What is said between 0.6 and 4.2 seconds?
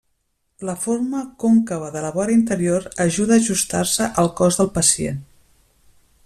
La forma còncava de la vora interior ajuda a ajustar-se